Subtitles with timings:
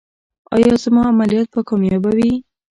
[0.55, 2.31] ایا زما عملیات به کامیابه وي؟